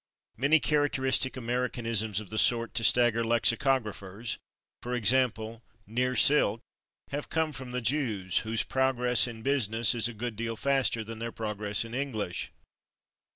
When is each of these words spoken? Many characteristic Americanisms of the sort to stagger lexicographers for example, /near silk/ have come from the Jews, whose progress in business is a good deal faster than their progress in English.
Many 0.35 0.59
characteristic 0.59 1.37
Americanisms 1.37 2.19
of 2.19 2.31
the 2.31 2.39
sort 2.39 2.73
to 2.73 2.83
stagger 2.83 3.23
lexicographers 3.23 4.39
for 4.81 4.95
example, 4.95 5.61
/near 5.87 6.17
silk/ 6.17 6.59
have 7.11 7.29
come 7.29 7.53
from 7.53 7.69
the 7.69 7.81
Jews, 7.81 8.39
whose 8.39 8.63
progress 8.63 9.27
in 9.27 9.43
business 9.43 9.93
is 9.93 10.07
a 10.07 10.13
good 10.15 10.35
deal 10.35 10.55
faster 10.55 11.03
than 11.03 11.19
their 11.19 11.31
progress 11.31 11.85
in 11.85 11.93
English. 11.93 12.51